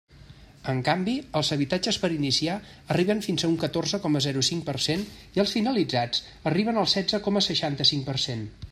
En 0.71 0.79
canvi, 0.85 1.11
els 1.39 1.51
habitatges 1.55 1.99
per 2.05 2.09
iniciar 2.15 2.55
arriben 2.95 3.21
fins 3.27 3.45
a 3.45 3.51
un 3.53 3.59
catorze 3.65 4.01
coma 4.07 4.23
zero 4.29 4.45
cinc 4.51 4.67
per 4.71 4.77
cent 4.89 5.05
i 5.37 5.45
els 5.45 5.55
finalitzats 5.59 6.27
arriben 6.53 6.83
al 6.83 6.93
setze 6.97 7.23
coma 7.29 7.47
seixanta-cinc 7.53 8.09
per 8.13 8.21
cent. 8.29 8.47